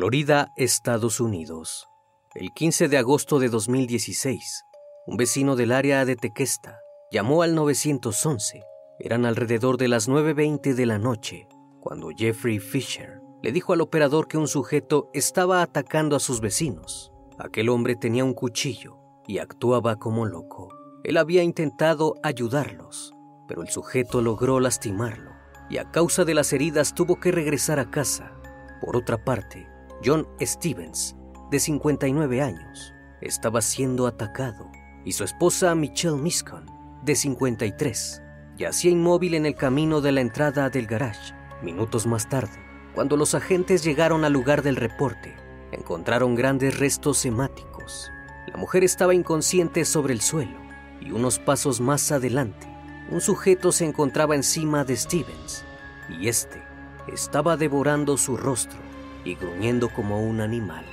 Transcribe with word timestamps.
Florida, 0.00 0.50
Estados 0.56 1.20
Unidos. 1.20 1.86
El 2.34 2.54
15 2.54 2.88
de 2.88 2.96
agosto 2.96 3.38
de 3.38 3.50
2016, 3.50 4.64
un 5.06 5.18
vecino 5.18 5.56
del 5.56 5.72
área 5.72 6.06
de 6.06 6.16
Tequesta 6.16 6.78
llamó 7.12 7.42
al 7.42 7.54
911. 7.54 8.62
Eran 8.98 9.26
alrededor 9.26 9.76
de 9.76 9.88
las 9.88 10.08
9.20 10.08 10.72
de 10.72 10.86
la 10.86 10.96
noche 10.96 11.48
cuando 11.80 12.08
Jeffrey 12.16 12.60
Fisher 12.60 13.20
le 13.42 13.52
dijo 13.52 13.74
al 13.74 13.82
operador 13.82 14.26
que 14.26 14.38
un 14.38 14.48
sujeto 14.48 15.10
estaba 15.12 15.60
atacando 15.60 16.16
a 16.16 16.20
sus 16.20 16.40
vecinos. 16.40 17.12
Aquel 17.38 17.68
hombre 17.68 17.94
tenía 17.94 18.24
un 18.24 18.32
cuchillo 18.32 18.96
y 19.26 19.36
actuaba 19.36 19.96
como 19.96 20.24
loco. 20.24 20.70
Él 21.04 21.18
había 21.18 21.42
intentado 21.42 22.14
ayudarlos, 22.22 23.12
pero 23.46 23.60
el 23.60 23.68
sujeto 23.68 24.22
logró 24.22 24.60
lastimarlo 24.60 25.32
y 25.68 25.76
a 25.76 25.90
causa 25.90 26.24
de 26.24 26.32
las 26.32 26.54
heridas 26.54 26.94
tuvo 26.94 27.20
que 27.20 27.32
regresar 27.32 27.78
a 27.78 27.90
casa. 27.90 28.32
Por 28.80 28.96
otra 28.96 29.22
parte, 29.22 29.68
John 30.02 30.26
Stevens, 30.40 31.14
de 31.50 31.60
59 31.60 32.40
años, 32.40 32.94
estaba 33.20 33.60
siendo 33.60 34.06
atacado 34.06 34.70
y 35.04 35.12
su 35.12 35.24
esposa 35.24 35.74
Michelle 35.74 36.16
Miscon, 36.16 36.64
de 37.04 37.14
53, 37.14 38.22
yacía 38.56 38.90
inmóvil 38.90 39.34
en 39.34 39.44
el 39.44 39.54
camino 39.54 40.00
de 40.00 40.12
la 40.12 40.22
entrada 40.22 40.70
del 40.70 40.86
garage. 40.86 41.34
Minutos 41.62 42.06
más 42.06 42.30
tarde, 42.30 42.58
cuando 42.94 43.18
los 43.18 43.34
agentes 43.34 43.84
llegaron 43.84 44.24
al 44.24 44.32
lugar 44.32 44.62
del 44.62 44.76
reporte, 44.76 45.36
encontraron 45.70 46.34
grandes 46.34 46.78
restos 46.78 47.26
hemáticos. 47.26 48.10
La 48.46 48.56
mujer 48.56 48.84
estaba 48.84 49.14
inconsciente 49.14 49.84
sobre 49.84 50.14
el 50.14 50.22
suelo 50.22 50.56
y 51.02 51.10
unos 51.10 51.38
pasos 51.38 51.78
más 51.78 52.10
adelante, 52.10 52.66
un 53.10 53.20
sujeto 53.20 53.70
se 53.70 53.84
encontraba 53.84 54.34
encima 54.34 54.82
de 54.82 54.96
Stevens 54.96 55.62
y 56.08 56.28
este 56.28 56.62
estaba 57.06 57.58
devorando 57.58 58.16
su 58.16 58.38
rostro 58.38 58.89
y 59.24 59.34
gruñendo 59.34 59.88
como 59.88 60.20
un 60.20 60.40
animal. 60.40 60.84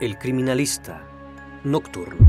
El 0.00 0.18
criminalista 0.18 1.02
nocturno. 1.64 2.26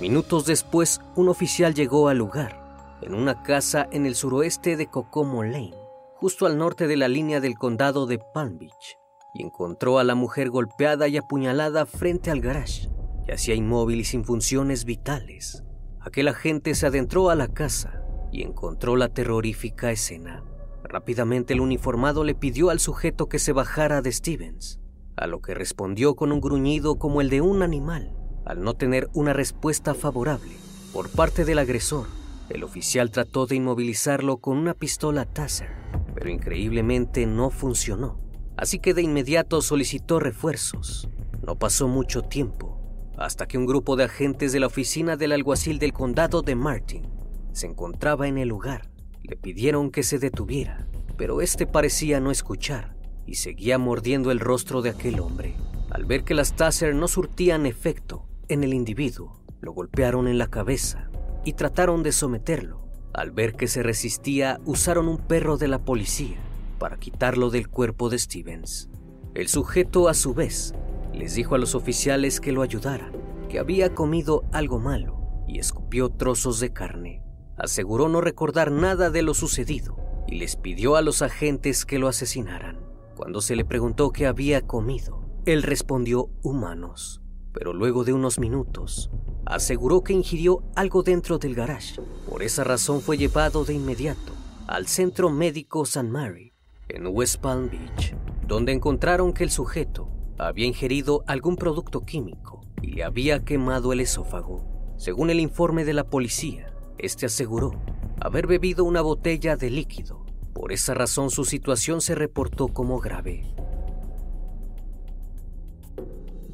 Minutos 0.00 0.44
después, 0.44 1.00
un 1.14 1.28
oficial 1.28 1.74
llegó 1.74 2.08
al 2.08 2.18
lugar, 2.18 2.98
en 3.00 3.14
una 3.14 3.42
casa 3.42 3.88
en 3.92 4.06
el 4.06 4.16
suroeste 4.16 4.76
de 4.76 4.88
Kokomo 4.88 5.44
Lane, 5.44 5.74
justo 6.16 6.46
al 6.46 6.58
norte 6.58 6.88
de 6.88 6.96
la 6.96 7.08
línea 7.08 7.40
del 7.40 7.56
condado 7.56 8.06
de 8.06 8.18
Palm 8.18 8.58
Beach, 8.58 8.98
y 9.34 9.42
encontró 9.42 9.98
a 9.98 10.04
la 10.04 10.14
mujer 10.14 10.50
golpeada 10.50 11.06
y 11.06 11.16
apuñalada 11.16 11.86
frente 11.86 12.30
al 12.30 12.40
garage. 12.40 12.88
Yacía 13.26 13.54
inmóvil 13.54 14.00
y 14.00 14.04
sin 14.04 14.24
funciones 14.24 14.84
vitales. 14.84 15.62
Aquel 16.00 16.28
agente 16.28 16.74
se 16.74 16.86
adentró 16.86 17.30
a 17.30 17.34
la 17.34 17.48
casa 17.48 18.03
y 18.34 18.42
encontró 18.42 18.96
la 18.96 19.08
terrorífica 19.08 19.92
escena. 19.92 20.42
Rápidamente 20.82 21.54
el 21.54 21.60
uniformado 21.60 22.24
le 22.24 22.34
pidió 22.34 22.70
al 22.70 22.80
sujeto 22.80 23.28
que 23.28 23.38
se 23.38 23.52
bajara 23.52 24.02
de 24.02 24.10
Stevens, 24.10 24.80
a 25.16 25.28
lo 25.28 25.40
que 25.40 25.54
respondió 25.54 26.16
con 26.16 26.32
un 26.32 26.40
gruñido 26.40 26.98
como 26.98 27.20
el 27.20 27.30
de 27.30 27.40
un 27.40 27.62
animal. 27.62 28.12
Al 28.44 28.62
no 28.62 28.74
tener 28.74 29.08
una 29.14 29.32
respuesta 29.32 29.94
favorable 29.94 30.50
por 30.92 31.10
parte 31.10 31.44
del 31.44 31.60
agresor, 31.60 32.08
el 32.50 32.64
oficial 32.64 33.12
trató 33.12 33.46
de 33.46 33.54
inmovilizarlo 33.54 34.38
con 34.38 34.58
una 34.58 34.74
pistola 34.74 35.26
Taser, 35.26 35.70
pero 36.14 36.28
increíblemente 36.28 37.26
no 37.26 37.50
funcionó. 37.50 38.18
Así 38.56 38.80
que 38.80 38.94
de 38.94 39.02
inmediato 39.02 39.62
solicitó 39.62 40.18
refuerzos. 40.18 41.08
No 41.46 41.56
pasó 41.56 41.86
mucho 41.86 42.22
tiempo 42.22 42.80
hasta 43.16 43.46
que 43.46 43.58
un 43.58 43.66
grupo 43.66 43.94
de 43.94 44.04
agentes 44.04 44.52
de 44.52 44.58
la 44.58 44.66
oficina 44.66 45.16
del 45.16 45.30
alguacil 45.30 45.78
del 45.78 45.92
condado 45.92 46.42
de 46.42 46.56
Martin 46.56 47.13
se 47.54 47.66
encontraba 47.66 48.28
en 48.28 48.36
el 48.36 48.48
lugar. 48.48 48.90
Le 49.22 49.36
pidieron 49.36 49.90
que 49.90 50.02
se 50.02 50.18
detuviera, 50.18 50.86
pero 51.16 51.40
este 51.40 51.66
parecía 51.66 52.20
no 52.20 52.30
escuchar 52.30 52.94
y 53.26 53.36
seguía 53.36 53.78
mordiendo 53.78 54.30
el 54.30 54.40
rostro 54.40 54.82
de 54.82 54.90
aquel 54.90 55.20
hombre. 55.20 55.54
Al 55.90 56.04
ver 56.04 56.24
que 56.24 56.34
las 56.34 56.56
Taser 56.56 56.94
no 56.94 57.08
surtían 57.08 57.64
efecto 57.64 58.26
en 58.48 58.64
el 58.64 58.74
individuo, 58.74 59.40
lo 59.60 59.72
golpearon 59.72 60.28
en 60.28 60.36
la 60.36 60.48
cabeza 60.48 61.08
y 61.44 61.54
trataron 61.54 62.02
de 62.02 62.12
someterlo. 62.12 62.84
Al 63.14 63.30
ver 63.30 63.54
que 63.54 63.68
se 63.68 63.82
resistía, 63.82 64.60
usaron 64.64 65.08
un 65.08 65.18
perro 65.18 65.56
de 65.56 65.68
la 65.68 65.78
policía 65.78 66.36
para 66.78 66.98
quitarlo 66.98 67.48
del 67.48 67.68
cuerpo 67.68 68.10
de 68.10 68.18
Stevens. 68.18 68.90
El 69.34 69.48
sujeto, 69.48 70.08
a 70.08 70.14
su 70.14 70.34
vez, 70.34 70.74
les 71.14 71.34
dijo 71.34 71.54
a 71.54 71.58
los 71.58 71.74
oficiales 71.74 72.40
que 72.40 72.52
lo 72.52 72.62
ayudaran, 72.62 73.12
que 73.48 73.58
había 73.58 73.94
comido 73.94 74.42
algo 74.52 74.80
malo 74.80 75.44
y 75.46 75.60
escupió 75.60 76.10
trozos 76.10 76.60
de 76.60 76.72
carne. 76.72 77.23
Aseguró 77.56 78.08
no 78.08 78.20
recordar 78.20 78.70
nada 78.70 79.10
de 79.10 79.22
lo 79.22 79.34
sucedido 79.34 79.96
y 80.26 80.36
les 80.36 80.56
pidió 80.56 80.96
a 80.96 81.02
los 81.02 81.22
agentes 81.22 81.84
que 81.84 81.98
lo 81.98 82.08
asesinaran. 82.08 82.80
Cuando 83.16 83.40
se 83.40 83.56
le 83.56 83.64
preguntó 83.64 84.10
qué 84.10 84.26
había 84.26 84.62
comido, 84.62 85.24
él 85.46 85.62
respondió 85.62 86.30
humanos, 86.42 87.22
pero 87.52 87.72
luego 87.72 88.04
de 88.04 88.12
unos 88.12 88.38
minutos 88.38 89.10
aseguró 89.46 90.02
que 90.02 90.12
ingirió 90.12 90.64
algo 90.74 91.02
dentro 91.02 91.38
del 91.38 91.54
garage. 91.54 92.00
Por 92.28 92.42
esa 92.42 92.64
razón 92.64 93.00
fue 93.00 93.18
llevado 93.18 93.64
de 93.64 93.74
inmediato 93.74 94.32
al 94.66 94.86
Centro 94.86 95.30
Médico 95.30 95.84
San 95.84 96.10
Mary 96.10 96.54
en 96.88 97.06
West 97.06 97.40
Palm 97.40 97.70
Beach, 97.70 98.14
donde 98.46 98.72
encontraron 98.72 99.32
que 99.32 99.44
el 99.44 99.50
sujeto 99.50 100.10
había 100.38 100.66
ingerido 100.66 101.22
algún 101.26 101.56
producto 101.56 102.04
químico 102.04 102.62
y 102.82 102.88
le 102.88 103.04
había 103.04 103.44
quemado 103.44 103.92
el 103.92 104.00
esófago. 104.00 104.94
Según 104.96 105.30
el 105.30 105.40
informe 105.40 105.84
de 105.84 105.92
la 105.92 106.04
policía, 106.04 106.73
este 106.98 107.26
aseguró 107.26 107.72
haber 108.20 108.46
bebido 108.46 108.84
una 108.84 109.02
botella 109.02 109.56
de 109.56 109.70
líquido. 109.70 110.24
Por 110.52 110.72
esa 110.72 110.94
razón 110.94 111.30
su 111.30 111.44
situación 111.44 112.00
se 112.00 112.14
reportó 112.14 112.68
como 112.68 113.00
grave. 113.00 113.44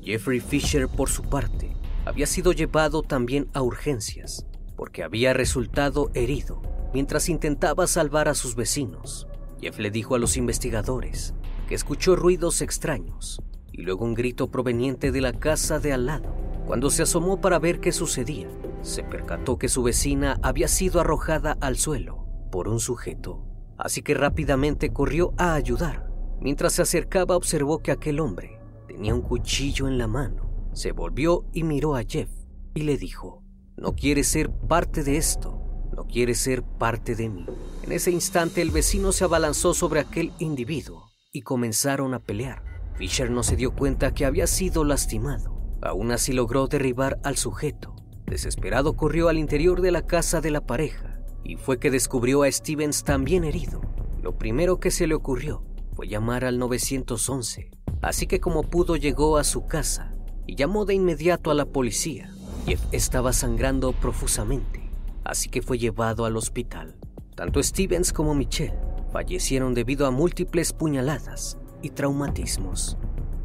Jeffrey 0.03 0.41
Fisher, 0.41 0.89
por 0.89 1.11
su 1.11 1.23
parte, 1.23 1.77
había 2.05 2.27
sido 2.27 2.53
llevado 2.53 3.03
también 3.03 3.49
a 3.53 3.63
urgencias 3.63 4.47
porque 4.77 5.03
había 5.03 5.35
resultado 5.35 6.11
herido 6.15 6.63
mientras 6.95 7.29
intentaba 7.29 7.87
salvar 7.87 8.29
a 8.29 8.35
sus 8.35 8.57
vecinos. 8.57 9.29
Jeff 9.61 9.79
le 9.79 9.91
dijo 9.91 10.15
a 10.15 10.19
los 10.19 10.39
investigadores 10.39 11.35
que 11.69 11.75
escuchó 11.75 12.17
ruidos 12.17 12.63
extraños 12.63 13.43
y 13.71 13.83
luego 13.83 14.07
un 14.07 14.15
grito 14.15 14.51
proveniente 14.51 15.13
de 15.13 15.21
la 15.21 15.35
casa 15.35 15.79
de 15.79 15.93
al 15.93 16.07
lado. 16.07 16.35
Cuando 16.67 16.89
se 16.89 17.03
asomó 17.03 17.41
para 17.41 17.59
ver 17.59 17.81
qué 17.81 17.93
sucedía, 17.93 18.49
se 18.83 19.03
percató 19.03 19.59
que 19.59 19.69
su 19.69 19.83
vecina 19.83 20.39
había 20.43 20.69
sido 20.69 21.01
arrojada 21.01 21.57
al 21.61 21.77
suelo 21.77 22.27
por 22.51 22.69
un 22.69 22.81
sujeto, 22.81 23.45
así 23.77 24.03
que 24.03 24.15
rápidamente 24.15 24.93
corrió 24.93 25.33
a 25.37 25.55
ayudar. 25.55 26.11
Mientras 26.41 26.75
se 26.75 26.83
acercaba 26.83 27.37
observó 27.37 27.81
que 27.81 27.93
aquel 27.93 28.21
hombre 28.21 28.59
tenía 28.89 29.15
un 29.15 29.23
cuchillo 29.23 29.89
en 29.89 29.99
la 29.99 30.07
mano. 30.07 30.71
Se 30.73 30.93
volvió 30.93 31.45
y 31.53 31.65
miró 31.65 31.95
a 31.95 32.03
Jeff 32.03 32.31
y 32.75 32.83
le 32.83 32.97
dijo, 32.97 33.45
no 33.77 33.95
quieres 33.95 34.29
ser 34.29 34.51
parte 34.51 35.03
de 35.03 35.17
esto, 35.17 35.61
no 35.95 36.07
quieres 36.07 36.39
ser 36.39 36.63
parte 36.63 37.15
de 37.15 37.29
mí. 37.29 37.47
En 37.83 37.93
ese 37.93 38.11
instante 38.11 38.63
el 38.63 38.71
vecino 38.71 39.13
se 39.13 39.25
abalanzó 39.25 39.75
sobre 39.75 40.01
aquel 40.01 40.33
individuo 40.39 41.11
y 41.33 41.43
comenzaron 41.43 42.15
a 42.15 42.21
pelear. 42.21 42.63
Fisher 42.95 43.31
no 43.31 43.43
se 43.43 43.57
dio 43.57 43.75
cuenta 43.75 44.13
que 44.13 44.25
había 44.25 44.47
sido 44.47 44.85
lastimado. 44.85 45.59
Aún 45.83 46.13
así 46.13 46.33
logró 46.33 46.67
derribar 46.67 47.19
al 47.23 47.37
sujeto 47.37 48.00
Desesperado 48.31 48.95
corrió 48.95 49.29
al 49.29 49.39
interior 49.39 49.81
de 49.81 49.91
la 49.91 50.07
casa 50.07 50.41
de 50.41 50.53
la 50.53 50.61
pareja 50.61 51.19
y 51.43 51.57
fue 51.57 51.81
que 51.81 51.91
descubrió 51.91 52.45
a 52.45 52.53
Stevens 52.53 53.03
también 53.03 53.43
herido. 53.43 53.81
Lo 54.23 54.39
primero 54.39 54.79
que 54.79 54.93
se 54.93 55.09
le 55.09 55.17
ocurrió 55.17 55.65
fue 55.95 56.07
llamar 56.07 56.45
al 56.45 56.57
911, 56.57 57.73
así 58.03 58.29
que 58.29 58.39
como 58.39 58.63
pudo 58.63 58.95
llegó 58.95 59.37
a 59.37 59.43
su 59.43 59.67
casa 59.67 60.15
y 60.47 60.55
llamó 60.55 60.85
de 60.85 60.95
inmediato 60.95 61.51
a 61.51 61.55
la 61.55 61.67
policía. 61.67 62.33
Jeff 62.67 62.81
estaba 62.93 63.33
sangrando 63.33 63.91
profusamente, 63.95 64.89
así 65.25 65.49
que 65.49 65.61
fue 65.61 65.79
llevado 65.79 66.25
al 66.25 66.37
hospital. 66.37 66.95
Tanto 67.35 67.61
Stevens 67.61 68.13
como 68.13 68.37
Michelle 68.37 68.79
fallecieron 69.13 69.75
debido 69.75 70.07
a 70.07 70.13
múltiples 70.13 70.73
puñaladas 70.73 71.59
y 71.83 71.91
traumatismos. 71.91 72.97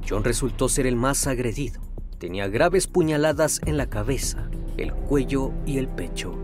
John 0.08 0.24
resultó 0.24 0.70
ser 0.70 0.86
el 0.86 0.96
más 0.96 1.26
agredido. 1.26 1.82
Tenía 2.20 2.48
graves 2.48 2.86
puñaladas 2.86 3.62
en 3.66 3.78
la 3.78 3.90
cabeza 3.90 4.48
el 4.78 4.94
cuello 4.94 5.52
y 5.66 5.78
el 5.78 5.88
pecho. 5.88 6.36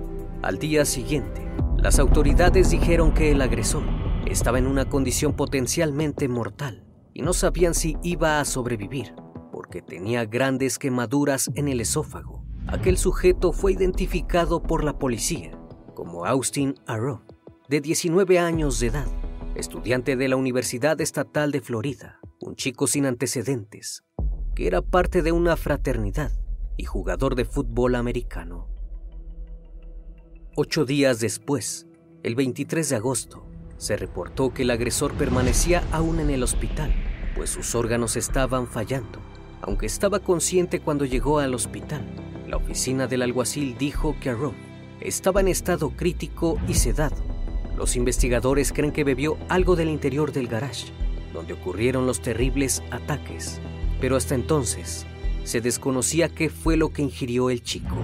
Al 0.41 0.57
día 0.57 0.85
siguiente, 0.85 1.41
las 1.77 1.99
autoridades 1.99 2.69
dijeron 2.69 3.13
que 3.13 3.31
el 3.31 3.41
agresor 3.41 3.83
estaba 4.25 4.59
en 4.59 4.67
una 4.67 4.85
condición 4.85 5.33
potencialmente 5.33 6.27
mortal 6.27 6.85
y 7.13 7.21
no 7.21 7.33
sabían 7.33 7.73
si 7.73 7.97
iba 8.03 8.39
a 8.39 8.45
sobrevivir 8.45 9.13
porque 9.51 9.81
tenía 9.81 10.25
grandes 10.25 10.79
quemaduras 10.79 11.51
en 11.55 11.67
el 11.67 11.81
esófago. 11.81 12.43
Aquel 12.67 12.97
sujeto 12.97 13.51
fue 13.51 13.73
identificado 13.73 14.63
por 14.63 14.83
la 14.83 14.97
policía 14.97 15.51
como 15.93 16.25
Austin 16.25 16.75
Arrow, 16.87 17.21
de 17.69 17.81
19 17.81 18.39
años 18.39 18.79
de 18.79 18.87
edad, 18.87 19.07
estudiante 19.55 20.15
de 20.15 20.27
la 20.27 20.35
Universidad 20.35 20.99
Estatal 21.01 21.51
de 21.51 21.61
Florida, 21.61 22.19
un 22.39 22.55
chico 22.55 22.87
sin 22.87 23.05
antecedentes, 23.05 24.03
que 24.55 24.67
era 24.67 24.81
parte 24.81 25.21
de 25.21 25.31
una 25.31 25.57
fraternidad 25.57 26.31
y 26.77 26.85
jugador 26.85 27.35
de 27.35 27.45
fútbol 27.45 27.95
americano. 27.95 28.67
Ocho 30.55 30.85
días 30.85 31.19
después, 31.19 31.87
el 32.23 32.35
23 32.35 32.89
de 32.89 32.95
agosto, 32.95 33.45
se 33.77 33.97
reportó 33.97 34.53
que 34.53 34.61
el 34.61 34.71
agresor 34.71 35.13
permanecía 35.13 35.83
aún 35.91 36.19
en 36.19 36.29
el 36.29 36.43
hospital, 36.43 36.93
pues 37.35 37.49
sus 37.49 37.73
órganos 37.73 38.15
estaban 38.15 38.67
fallando. 38.67 39.19
Aunque 39.61 39.85
estaba 39.85 40.19
consciente 40.19 40.79
cuando 40.79 41.05
llegó 41.05 41.39
al 41.39 41.53
hospital, 41.53 42.05
la 42.47 42.57
oficina 42.57 43.07
del 43.07 43.21
alguacil 43.21 43.77
dijo 43.77 44.15
que 44.19 44.33
Rob 44.33 44.53
estaba 44.99 45.41
en 45.41 45.47
estado 45.47 45.91
crítico 45.91 46.59
y 46.67 46.73
sedado. 46.73 47.15
Los 47.77 47.95
investigadores 47.95 48.71
creen 48.71 48.91
que 48.91 49.03
bebió 49.03 49.37
algo 49.49 49.75
del 49.75 49.89
interior 49.89 50.31
del 50.31 50.47
garage, 50.47 50.87
donde 51.33 51.53
ocurrieron 51.53 52.05
los 52.05 52.21
terribles 52.21 52.83
ataques. 52.91 53.59
Pero 53.99 54.15
hasta 54.15 54.35
entonces, 54.35 55.07
se 55.43 55.61
desconocía 55.61 56.29
qué 56.29 56.49
fue 56.49 56.77
lo 56.77 56.89
que 56.89 57.01
ingirió 57.01 57.49
el 57.49 57.61
chico, 57.63 57.95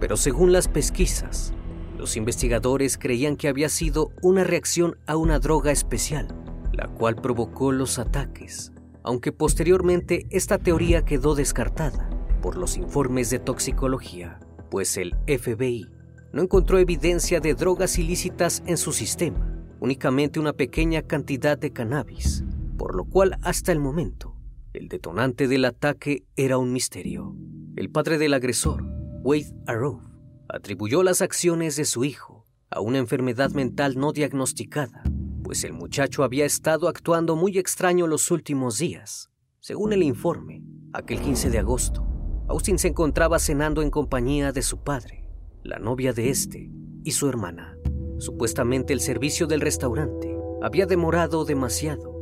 pero 0.00 0.16
según 0.16 0.52
las 0.52 0.68
pesquisas, 0.68 1.52
los 1.98 2.16
investigadores 2.16 2.98
creían 2.98 3.36
que 3.36 3.48
había 3.48 3.68
sido 3.68 4.10
una 4.22 4.44
reacción 4.44 4.96
a 5.06 5.16
una 5.16 5.38
droga 5.38 5.72
especial, 5.72 6.28
la 6.72 6.88
cual 6.88 7.16
provocó 7.16 7.72
los 7.72 7.98
ataques, 7.98 8.72
aunque 9.02 9.32
posteriormente 9.32 10.26
esta 10.30 10.58
teoría 10.58 11.04
quedó 11.04 11.34
descartada 11.34 12.10
por 12.42 12.56
los 12.56 12.76
informes 12.76 13.30
de 13.30 13.38
toxicología, 13.38 14.38
pues 14.70 14.96
el 14.96 15.14
FBI 15.26 15.88
no 16.32 16.42
encontró 16.42 16.78
evidencia 16.78 17.40
de 17.40 17.54
drogas 17.54 17.98
ilícitas 17.98 18.62
en 18.66 18.76
su 18.76 18.92
sistema, 18.92 19.56
únicamente 19.80 20.40
una 20.40 20.52
pequeña 20.52 21.02
cantidad 21.02 21.56
de 21.56 21.72
cannabis, 21.72 22.44
por 22.76 22.96
lo 22.96 23.04
cual 23.04 23.38
hasta 23.42 23.72
el 23.72 23.78
momento 23.78 24.33
el 24.74 24.88
detonante 24.88 25.46
del 25.46 25.64
ataque 25.64 26.24
era 26.36 26.58
un 26.58 26.72
misterio. 26.72 27.36
El 27.76 27.90
padre 27.90 28.18
del 28.18 28.34
agresor, 28.34 28.82
Wade 29.22 29.54
Arrow, 29.66 30.00
atribuyó 30.48 31.04
las 31.04 31.22
acciones 31.22 31.76
de 31.76 31.84
su 31.84 32.04
hijo 32.04 32.44
a 32.70 32.80
una 32.80 32.98
enfermedad 32.98 33.52
mental 33.52 33.96
no 33.96 34.12
diagnosticada, 34.12 35.04
pues 35.44 35.62
el 35.62 35.72
muchacho 35.72 36.24
había 36.24 36.44
estado 36.44 36.88
actuando 36.88 37.36
muy 37.36 37.56
extraño 37.56 38.08
los 38.08 38.32
últimos 38.32 38.78
días. 38.78 39.30
Según 39.60 39.92
el 39.92 40.02
informe, 40.02 40.64
aquel 40.92 41.20
15 41.20 41.50
de 41.50 41.58
agosto, 41.60 42.04
Austin 42.48 42.78
se 42.78 42.88
encontraba 42.88 43.38
cenando 43.38 43.80
en 43.80 43.90
compañía 43.90 44.50
de 44.50 44.62
su 44.62 44.82
padre, 44.82 45.30
la 45.62 45.78
novia 45.78 46.12
de 46.12 46.30
este 46.30 46.68
y 47.04 47.12
su 47.12 47.28
hermana. 47.28 47.78
Supuestamente 48.18 48.92
el 48.92 49.00
servicio 49.00 49.46
del 49.46 49.60
restaurante 49.60 50.36
había 50.62 50.86
demorado 50.86 51.44
demasiado 51.44 52.13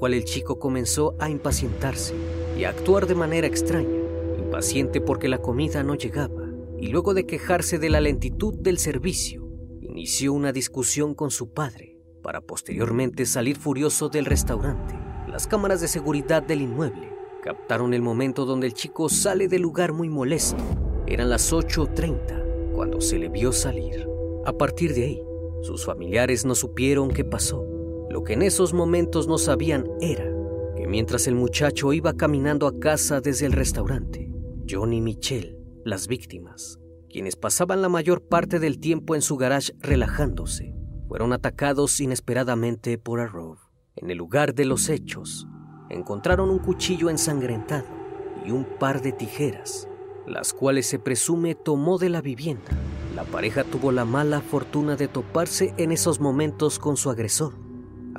cual 0.00 0.14
el 0.14 0.24
chico 0.24 0.58
comenzó 0.58 1.14
a 1.18 1.28
impacientarse 1.28 2.14
y 2.58 2.64
a 2.64 2.70
actuar 2.70 3.06
de 3.06 3.14
manera 3.14 3.46
extraña, 3.46 3.98
impaciente 4.38 5.02
porque 5.02 5.28
la 5.28 5.42
comida 5.42 5.82
no 5.82 5.94
llegaba, 5.94 6.42
y 6.78 6.88
luego 6.88 7.12
de 7.12 7.26
quejarse 7.26 7.78
de 7.78 7.90
la 7.90 8.00
lentitud 8.00 8.54
del 8.54 8.78
servicio, 8.78 9.46
inició 9.82 10.32
una 10.32 10.52
discusión 10.52 11.14
con 11.14 11.30
su 11.30 11.52
padre 11.52 11.98
para 12.22 12.40
posteriormente 12.40 13.26
salir 13.26 13.58
furioso 13.58 14.08
del 14.08 14.24
restaurante. 14.24 14.98
Las 15.28 15.46
cámaras 15.46 15.82
de 15.82 15.88
seguridad 15.88 16.42
del 16.42 16.62
inmueble 16.62 17.12
captaron 17.44 17.92
el 17.92 18.00
momento 18.00 18.46
donde 18.46 18.68
el 18.68 18.72
chico 18.72 19.10
sale 19.10 19.48
del 19.48 19.60
lugar 19.60 19.92
muy 19.92 20.08
molesto. 20.08 20.64
Eran 21.06 21.28
las 21.28 21.52
8.30 21.52 22.72
cuando 22.74 23.02
se 23.02 23.18
le 23.18 23.28
vio 23.28 23.52
salir. 23.52 24.08
A 24.46 24.54
partir 24.54 24.94
de 24.94 25.04
ahí, 25.04 25.22
sus 25.60 25.84
familiares 25.84 26.46
no 26.46 26.54
supieron 26.54 27.10
qué 27.10 27.22
pasó 27.22 27.69
lo 28.20 28.24
que 28.24 28.34
en 28.34 28.42
esos 28.42 28.74
momentos 28.74 29.28
no 29.28 29.38
sabían 29.38 29.86
era 30.02 30.30
que 30.76 30.86
mientras 30.86 31.26
el 31.26 31.34
muchacho 31.34 31.94
iba 31.94 32.12
caminando 32.12 32.66
a 32.66 32.78
casa 32.78 33.22
desde 33.22 33.46
el 33.46 33.52
restaurante, 33.52 34.30
John 34.68 34.92
y 34.92 35.00
Michelle, 35.00 35.56
las 35.86 36.06
víctimas, 36.06 36.78
quienes 37.08 37.36
pasaban 37.36 37.80
la 37.80 37.88
mayor 37.88 38.20
parte 38.20 38.58
del 38.58 38.78
tiempo 38.78 39.14
en 39.14 39.22
su 39.22 39.38
garage 39.38 39.72
relajándose, 39.78 40.74
fueron 41.08 41.32
atacados 41.32 41.98
inesperadamente 41.98 42.98
por 42.98 43.20
Arrow. 43.20 43.56
En 43.96 44.10
el 44.10 44.18
lugar 44.18 44.54
de 44.54 44.66
los 44.66 44.90
hechos, 44.90 45.46
encontraron 45.88 46.50
un 46.50 46.58
cuchillo 46.58 47.08
ensangrentado 47.08 47.88
y 48.44 48.50
un 48.50 48.66
par 48.78 49.00
de 49.00 49.12
tijeras, 49.12 49.88
las 50.26 50.52
cuales 50.52 50.84
se 50.86 50.98
presume 50.98 51.54
tomó 51.54 51.96
de 51.96 52.10
la 52.10 52.20
vivienda. 52.20 52.70
La 53.16 53.24
pareja 53.24 53.64
tuvo 53.64 53.92
la 53.92 54.04
mala 54.04 54.42
fortuna 54.42 54.94
de 54.96 55.08
toparse 55.08 55.72
en 55.78 55.90
esos 55.90 56.20
momentos 56.20 56.78
con 56.78 56.98
su 56.98 57.08
agresor 57.08 57.69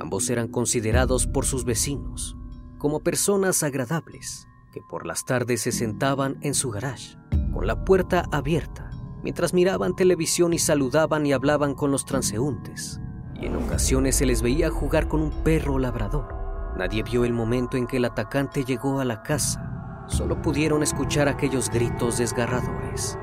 Ambos 0.02 0.28
eran 0.30 0.48
considerados 0.48 1.28
por 1.28 1.46
sus 1.46 1.64
vecinos 1.64 2.36
como 2.76 3.04
personas 3.04 3.62
agradables 3.62 4.48
que 4.72 4.80
por 4.82 5.06
las 5.06 5.24
tardes 5.24 5.60
se 5.60 5.70
sentaban 5.70 6.38
en 6.40 6.54
su 6.54 6.72
garage, 6.72 7.16
con 7.54 7.68
la 7.68 7.84
puerta 7.84 8.24
abierta, 8.32 8.90
mientras 9.22 9.54
miraban 9.54 9.94
televisión 9.94 10.54
y 10.54 10.58
saludaban 10.58 11.24
y 11.24 11.32
hablaban 11.32 11.74
con 11.74 11.92
los 11.92 12.04
transeúntes, 12.04 13.00
y 13.40 13.46
en 13.46 13.54
ocasiones 13.54 14.16
se 14.16 14.26
les 14.26 14.42
veía 14.42 14.70
jugar 14.70 15.06
con 15.06 15.22
un 15.22 15.30
perro 15.44 15.78
labrador. 15.78 16.34
Nadie 16.76 17.04
vio 17.04 17.24
el 17.24 17.32
momento 17.32 17.76
en 17.76 17.86
que 17.86 17.98
el 17.98 18.04
atacante 18.04 18.64
llegó 18.64 18.98
a 18.98 19.04
la 19.04 19.22
casa, 19.22 20.04
solo 20.08 20.42
pudieron 20.42 20.82
escuchar 20.82 21.28
aquellos 21.28 21.70
gritos 21.70 22.18
desgarradores. 22.18 23.16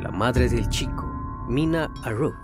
La 0.00 0.10
madre 0.10 0.48
del 0.48 0.68
chico, 0.70 1.06
Mina 1.48 1.92
Aruf, 2.02 2.34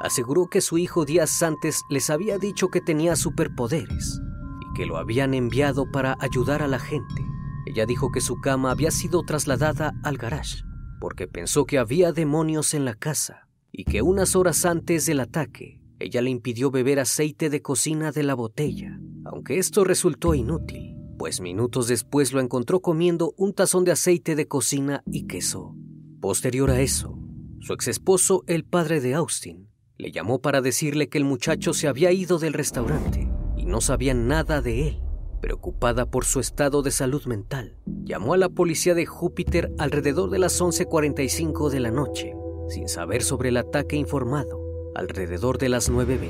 aseguró 0.00 0.48
que 0.48 0.60
su 0.60 0.78
hijo 0.78 1.04
días 1.04 1.42
antes 1.42 1.82
les 1.90 2.10
había 2.10 2.38
dicho 2.38 2.68
que 2.68 2.80
tenía 2.80 3.16
superpoderes 3.16 4.20
y 4.60 4.76
que 4.76 4.86
lo 4.86 4.96
habían 4.96 5.34
enviado 5.34 5.90
para 5.90 6.16
ayudar 6.20 6.62
a 6.62 6.68
la 6.68 6.78
gente. 6.78 7.24
Ella 7.66 7.86
dijo 7.86 8.10
que 8.10 8.20
su 8.20 8.40
cama 8.40 8.70
había 8.70 8.90
sido 8.90 9.22
trasladada 9.22 9.92
al 10.02 10.16
garage 10.16 10.64
porque 11.00 11.26
pensó 11.26 11.64
que 11.64 11.78
había 11.78 12.12
demonios 12.12 12.74
en 12.74 12.84
la 12.84 12.94
casa 12.94 13.48
y 13.72 13.84
que 13.84 14.02
unas 14.02 14.36
horas 14.36 14.64
antes 14.64 15.06
del 15.06 15.20
ataque 15.20 15.80
ella 15.98 16.22
le 16.22 16.30
impidió 16.30 16.70
beber 16.70 17.00
aceite 17.00 17.50
de 17.50 17.62
cocina 17.62 18.12
de 18.12 18.22
la 18.22 18.34
botella, 18.34 19.00
aunque 19.24 19.58
esto 19.58 19.84
resultó 19.84 20.34
inútil, 20.34 20.96
pues 21.18 21.40
minutos 21.40 21.88
después 21.88 22.32
lo 22.32 22.40
encontró 22.40 22.80
comiendo 22.80 23.34
un 23.36 23.52
tazón 23.52 23.84
de 23.84 23.92
aceite 23.92 24.34
de 24.34 24.48
cocina 24.48 25.02
y 25.10 25.26
queso. 25.26 25.74
Posterior 26.20 26.70
a 26.70 26.80
eso, 26.80 27.18
su 27.60 27.74
exesposo, 27.74 28.44
el 28.46 28.64
padre 28.64 29.00
de 29.00 29.14
Austin, 29.14 29.68
le 30.00 30.10
llamó 30.12 30.40
para 30.40 30.60
decirle 30.60 31.08
que 31.08 31.18
el 31.18 31.24
muchacho 31.24 31.74
se 31.74 31.86
había 31.86 32.10
ido 32.10 32.38
del 32.38 32.54
restaurante 32.54 33.28
y 33.56 33.66
no 33.66 33.80
sabían 33.80 34.28
nada 34.28 34.62
de 34.62 34.88
él. 34.88 35.02
Preocupada 35.40 36.06
por 36.06 36.24
su 36.24 36.40
estado 36.40 36.82
de 36.82 36.90
salud 36.90 37.24
mental, 37.26 37.76
llamó 38.04 38.34
a 38.34 38.38
la 38.38 38.48
policía 38.48 38.94
de 38.94 39.06
Júpiter 39.06 39.72
alrededor 39.78 40.30
de 40.30 40.38
las 40.38 40.60
11.45 40.60 41.70
de 41.70 41.80
la 41.80 41.90
noche, 41.90 42.34
sin 42.68 42.88
saber 42.88 43.22
sobre 43.22 43.50
el 43.50 43.56
ataque 43.56 43.96
informado. 43.96 44.60
Alrededor 44.94 45.58
de 45.58 45.68
las 45.68 45.90
9.20, 45.90 46.28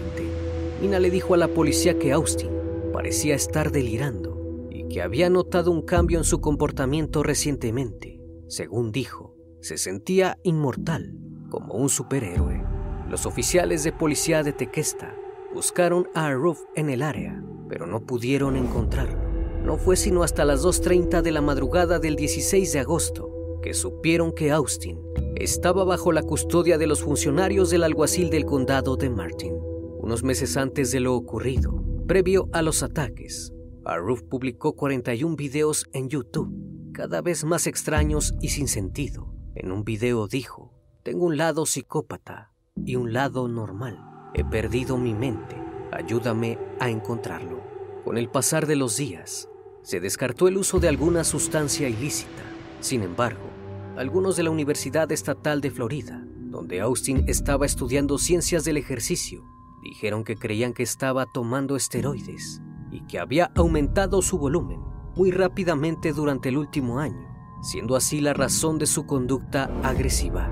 Mina 0.83 0.99
le 0.99 1.11
dijo 1.11 1.35
a 1.35 1.39
la 1.39 1.49
policía 1.49 1.99
que 1.99 2.12
Austin 2.12 2.50
parecía 2.93 3.35
estar 3.35 3.73
delirando 3.73 4.69
y 4.71 4.87
que 4.89 5.03
había 5.03 5.31
notado 5.31 5.71
un 5.71 5.83
cambio 5.83 6.19
en 6.19 6.25
su 6.25 6.41
comportamiento 6.41 7.23
recientemente. 7.23 8.21
Según 8.49 8.93
dijo, 8.93 9.37
se 9.61 9.79
sentía 9.79 10.39
inmortal, 10.43 11.15
como 11.50 11.75
un 11.75 11.89
superhéroe. 11.89 12.70
Los 13.11 13.26
oficiales 13.26 13.83
de 13.83 13.90
policía 13.90 14.45
de 14.45 14.52
Tequesta 14.52 15.17
buscaron 15.52 16.09
a 16.14 16.26
Aruf 16.26 16.61
en 16.76 16.90
el 16.90 17.02
área, 17.02 17.43
pero 17.69 17.85
no 17.85 18.07
pudieron 18.07 18.55
encontrarlo. 18.55 19.19
No 19.64 19.79
fue 19.79 19.97
sino 19.97 20.23
hasta 20.23 20.45
las 20.45 20.64
2.30 20.64 21.21
de 21.21 21.33
la 21.33 21.40
madrugada 21.40 21.99
del 21.99 22.14
16 22.14 22.73
de 22.73 22.79
agosto 22.79 23.59
que 23.64 23.75
supieron 23.75 24.33
que 24.33 24.52
Austin 24.52 25.00
estaba 25.35 25.83
bajo 25.83 26.12
la 26.12 26.23
custodia 26.23 26.79
de 26.79 26.87
los 26.87 27.02
funcionarios 27.02 27.71
del 27.71 27.83
alguacil 27.83 28.31
del 28.31 28.45
condado 28.45 28.95
de 28.95 29.11
Martin. 29.11 29.57
Unos 29.99 30.23
meses 30.23 30.57
antes 30.57 30.93
de 30.93 31.00
lo 31.00 31.17
ocurrido, 31.17 31.83
previo 32.07 32.49
a 32.52 32.62
los 32.62 32.85
ataques, 32.85 33.52
Aruf 33.85 34.23
publicó 34.23 34.76
41 34.76 35.35
videos 35.35 35.85
en 35.93 36.09
YouTube, 36.11 36.93
cada 36.93 37.23
vez 37.23 37.43
más 37.43 37.67
extraños 37.67 38.35
y 38.40 38.50
sin 38.50 38.69
sentido. 38.69 39.35
En 39.57 39.73
un 39.73 39.83
video 39.83 40.29
dijo, 40.29 40.73
tengo 41.02 41.26
un 41.26 41.37
lado 41.37 41.67
psicópata 41.67 42.52
y 42.77 42.97
un 42.97 43.12
lado 43.12 43.49
normal. 43.49 43.99
He 44.35 44.45
perdido 44.45 44.97
mi 44.97 45.15
mente. 45.15 45.57
Ayúdame 45.93 46.59
a 46.79 46.89
encontrarlo. 46.89 47.61
Con 48.05 48.17
el 48.17 48.29
pasar 48.29 48.67
de 48.67 48.77
los 48.77 48.97
días, 48.97 49.49
se 49.83 50.00
descartó 50.00 50.49
el 50.49 50.57
uso 50.57 50.79
de 50.81 50.89
alguna 50.89 51.25
sustancia 51.25 51.89
ilícita. 51.89 52.43
Sin 52.81 53.03
embargo, 53.03 53.50
algunos 53.97 54.37
de 54.37 54.45
la 54.45 54.50
Universidad 54.50 55.11
Estatal 55.12 55.61
de 55.61 55.71
Florida, 55.71 56.25
donde 56.37 56.81
Austin 56.81 57.25
estaba 57.27 57.67
estudiando 57.67 58.19
ciencias 58.19 58.65
del 58.65 58.77
ejercicio, 58.77 59.45
dijeron 59.83 60.25
que 60.25 60.37
creían 60.37 60.73
que 60.73 60.83
estaba 60.83 61.27
tomando 61.27 61.77
esteroides 61.77 62.62
y 62.91 63.00
que 63.07 63.19
había 63.19 63.50
aumentado 63.55 64.23
su 64.23 64.39
volumen 64.39 64.81
muy 65.17 65.31
rápidamente 65.31 66.12
durante 66.12 66.49
el 66.49 66.57
último 66.57 66.99
año, 66.99 67.29
siendo 67.62 67.97
así 67.97 68.21
la 68.21 68.33
razón 68.33 68.79
de 68.79 68.87
su 68.87 69.07
conducta 69.07 69.71
agresiva. 69.83 70.50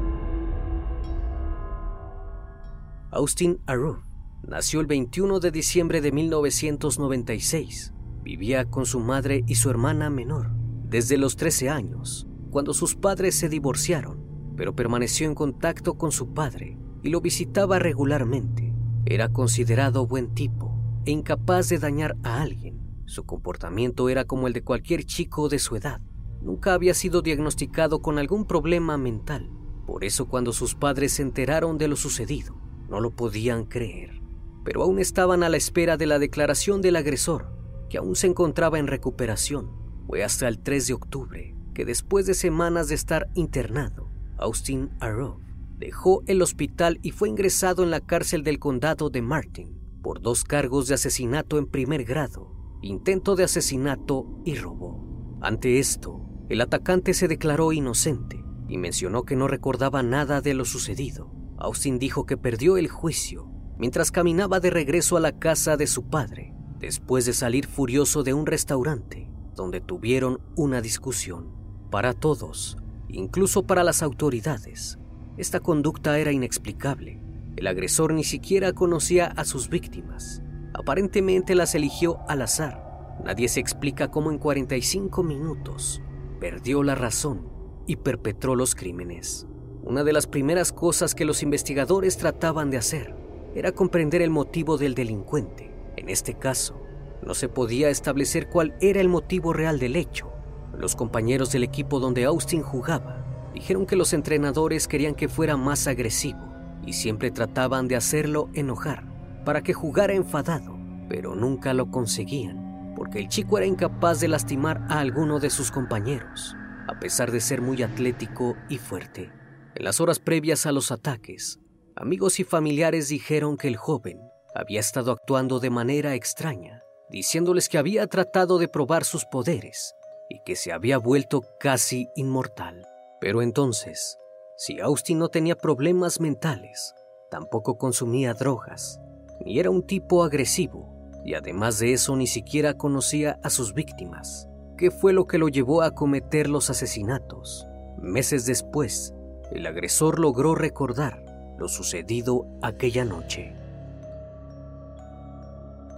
Austin 3.11 3.59
Arrow 3.65 4.03
nació 4.47 4.81
el 4.81 4.87
21 4.87 5.41
de 5.41 5.51
diciembre 5.51 6.03
de 6.03 6.13
1996. 6.13 7.95
Vivía 8.23 8.67
con 8.67 8.85
su 8.85 9.01
madre 9.01 9.45
y 9.47 9.55
su 9.55 9.71
hermana 9.71 10.11
menor 10.11 10.51
desde 10.85 11.17
los 11.17 11.37
13 11.37 11.71
años, 11.71 12.27
cuando 12.51 12.75
sus 12.75 12.97
padres 12.97 13.35
se 13.35 13.49
divorciaron, 13.49 14.53
pero 14.57 14.77
permaneció 14.77 15.27
en 15.27 15.35
contacto 15.35 15.97
con 15.97 16.13
su 16.13 16.35
padre 16.35 16.79
y 17.03 17.09
lo 17.09 17.23
visitaba 17.23 17.79
regularmente. 17.79 18.75
Era 19.07 19.31
considerado 19.31 20.07
buen 20.07 20.35
tipo 20.35 20.75
e 21.07 21.11
incapaz 21.11 21.71
de 21.71 21.79
dañar 21.79 22.17
a 22.23 22.43
alguien. 22.43 22.79
Su 23.07 23.25
comportamiento 23.25 24.11
era 24.11 24.27
como 24.27 24.49
el 24.49 24.53
de 24.53 24.65
cualquier 24.65 25.05
chico 25.05 25.49
de 25.49 25.59
su 25.59 25.77
edad. 25.77 26.03
Nunca 26.43 26.75
había 26.75 26.93
sido 26.93 27.23
diagnosticado 27.23 28.03
con 28.03 28.19
algún 28.19 28.45
problema 28.45 28.99
mental. 28.99 29.51
Por 29.87 30.05
eso 30.05 30.29
cuando 30.29 30.53
sus 30.53 30.75
padres 30.75 31.13
se 31.15 31.23
enteraron 31.23 31.79
de 31.79 31.89
lo 31.89 31.97
sucedido, 31.97 32.68
no 32.89 33.01
lo 33.01 33.11
podían 33.11 33.65
creer, 33.65 34.21
pero 34.65 34.83
aún 34.83 34.99
estaban 34.99 35.43
a 35.43 35.49
la 35.49 35.57
espera 35.57 35.97
de 35.97 36.07
la 36.07 36.19
declaración 36.19 36.81
del 36.81 36.97
agresor, 36.97 37.53
que 37.89 37.99
aún 37.99 38.17
se 38.17 38.27
encontraba 38.27 38.79
en 38.79 38.87
recuperación. 38.87 39.71
Fue 40.07 40.25
hasta 40.25 40.49
el 40.49 40.59
3 40.59 40.87
de 40.87 40.95
octubre 40.95 41.55
que 41.75 41.85
después 41.85 42.27
de 42.27 42.35
semanas 42.35 42.89
de 42.89 42.97
estar 42.97 43.29
internado, 43.35 44.11
Austin 44.37 44.91
Arrow 45.01 45.41
dejó 45.79 46.23
el 46.27 46.43
hospital 46.43 46.99
y 47.03 47.13
fue 47.13 47.29
ingresado 47.29 47.85
en 47.85 47.91
la 47.91 48.01
cárcel 48.01 48.43
del 48.43 48.59
condado 48.59 49.11
de 49.11 49.23
Martin 49.23 49.79
por 50.03 50.21
dos 50.21 50.43
cargos 50.43 50.89
de 50.89 50.95
asesinato 50.95 51.57
en 51.57 51.67
primer 51.67 52.05
grado, 52.05 52.53
intento 52.83 53.37
de 53.37 53.45
asesinato 53.45 54.41
y 54.45 54.57
robo. 54.57 55.39
Ante 55.41 55.79
esto, 55.79 56.21
el 56.49 56.61
atacante 56.61 57.15
se 57.15 57.29
declaró 57.29 57.73
inocente 57.73 58.43
y 58.69 58.79
mencionó 58.79 59.23
que 59.23 59.37
no 59.37 59.47
recordaba 59.47 60.03
nada 60.03 60.41
de 60.41 60.55
lo 60.55 60.65
sucedido. 60.65 61.38
Austin 61.59 61.99
dijo 61.99 62.25
que 62.25 62.37
perdió 62.37 62.77
el 62.77 62.89
juicio 62.89 63.51
mientras 63.79 64.11
caminaba 64.11 64.61
de 64.61 64.71
regreso 64.71 65.17
a 65.17 65.21
la 65.21 65.39
casa 65.39 65.77
de 65.77 65.87
su 65.87 66.09
padre, 66.09 66.55
después 66.79 67.27
de 67.27 67.33
salir 67.33 67.67
furioso 67.67 68.23
de 68.23 68.35
un 68.35 68.47
restaurante 68.47 69.29
donde 69.55 69.81
tuvieron 69.81 70.41
una 70.57 70.81
discusión. 70.81 71.49
Para 71.91 72.13
todos, 72.13 72.77
incluso 73.09 73.65
para 73.65 73.85
las 73.85 74.03
autoridades, 74.03 74.99
esta 75.37 75.61
conducta 75.61 76.19
era 76.19 76.33
inexplicable. 76.33 77.21
El 77.57 77.67
agresor 77.67 78.13
ni 78.13 78.25
siquiera 78.25 78.73
conocía 78.73 79.27
a 79.27 79.45
sus 79.45 79.69
víctimas. 79.69 80.43
Aparentemente 80.75 81.55
las 81.55 81.75
eligió 81.75 82.19
al 82.29 82.43
azar. 82.43 83.17
Nadie 83.25 83.49
se 83.49 83.59
explica 83.59 84.11
cómo 84.11 84.31
en 84.31 84.39
45 84.39 85.23
minutos 85.25 86.03
perdió 86.39 86.85
la 86.85 86.95
razón 86.95 87.49
y 87.87 87.97
perpetró 87.97 88.55
los 88.55 88.75
crímenes. 88.77 89.47
Una 89.85 90.05
de 90.05 90.13
las 90.13 90.27
primeras 90.27 90.73
cosas 90.73 91.15
que 91.15 91.25
los 91.25 91.43
investigadores 91.43 92.17
trataban 92.17 92.71
de 92.71 92.77
hacer 92.77 93.15
era 93.55 93.73
comprender 93.73 94.23
el 94.23 94.31
motivo 94.31 94.77
del 94.77 94.95
delincuente. 94.95 95.71
En 95.97 96.09
este 96.09 96.35
caso, 96.35 96.81
no 97.25 97.35
se 97.35 97.49
podía 97.49 97.89
establecer 97.89 98.49
cuál 98.49 98.75
era 98.81 99.01
el 99.01 99.09
motivo 99.09 99.53
real 99.53 99.79
del 99.79 99.97
hecho. 99.97 100.31
Los 100.77 100.95
compañeros 100.95 101.51
del 101.53 101.65
equipo 101.65 102.01
donde 102.01 102.25
Austin 102.25 102.63
jugaba 102.63 103.51
dijeron 103.55 103.87
que 103.87 103.97
los 103.97 104.13
entrenadores 104.13 104.87
querían 104.87 105.15
que 105.15 105.29
fuera 105.29 105.57
más 105.57 105.87
agresivo 105.87 106.41
y 106.85 106.93
siempre 106.93 107.31
trataban 107.31 107.89
de 107.89 107.97
hacerlo 107.97 108.49
enojar 108.55 109.05
para 109.45 109.63
que 109.63 109.75
jugara 109.75 110.15
enfadado, 110.15 110.79
pero 111.09 111.35
nunca 111.35 111.75
lo 111.75 111.91
conseguían 111.91 112.69
porque 112.99 113.21
el 113.21 113.29
chico 113.29 113.59
era 113.59 113.67
incapaz 113.67 114.19
de 114.19 114.27
lastimar 114.27 114.85
a 114.89 114.99
alguno 114.99 115.39
de 115.39 115.51
sus 115.51 115.71
compañeros, 115.71 116.57
a 116.89 116.99
pesar 116.99 117.31
de 117.31 117.41
ser 117.41 117.63
muy 117.63 117.81
atlético 117.85 118.57
y 118.69 118.79
fuerte. 118.79 119.31
En 119.79 119.85
las 119.85 120.01
horas 120.01 120.19
previas 120.19 120.67
a 120.67 120.73
los 120.73 120.91
ataques, 120.91 121.61
amigos 121.95 122.41
y 122.41 122.45
familiares 122.45 123.09
dijeron 123.11 123.57
que 123.57 123.69
el 123.69 123.77
joven 123.77 124.19
había 124.53 124.81
estado 124.81 125.13
actuando 125.13 125.61
de 125.61 125.71
manera 125.71 126.17
extraña, 126.17 126.83
diciéndoles 127.11 127.69
que 127.69 127.79
había 127.79 128.09
tratado 128.09 128.59
de 128.59 128.67
probar 128.67 129.05
sus 129.05 129.25
poderes 129.25 129.95
y 130.29 130.41
que 130.45 130.57
se 130.57 130.73
había 130.73 130.99
vuelto 130.99 131.45
casi 131.61 132.09
inmortal. 132.17 132.89
Pero 133.21 133.41
entonces, 133.41 134.19
si 134.57 134.81
Austin 134.81 135.21
no 135.21 135.29
tenía 135.29 135.55
problemas 135.55 136.19
mentales, 136.19 136.93
tampoco 137.31 137.79
consumía 137.79 138.35
drogas, 138.35 138.99
ni 139.45 139.61
era 139.61 139.71
un 139.71 139.87
tipo 139.87 140.25
agresivo, 140.25 140.93
y 141.25 141.35
además 141.35 141.79
de 141.79 141.93
eso 141.93 142.17
ni 142.17 142.27
siquiera 142.27 142.75
conocía 142.75 143.39
a 143.45 143.51
sus 143.51 143.75
víctimas, 143.75 144.49
¿qué 144.77 144.91
fue 144.91 145.13
lo 145.13 145.29
que 145.29 145.39
lo 145.39 145.47
llevó 145.49 145.83
a 145.83 145.95
cometer 145.95 146.51
los 146.51 146.69
asesinatos? 146.69 147.65
Meses 148.01 148.45
después, 148.45 149.15
el 149.51 149.67
agresor 149.67 150.19
logró 150.19 150.55
recordar 150.55 151.25
lo 151.59 151.69
sucedido 151.69 152.47
aquella 152.63 153.05
noche. 153.05 153.55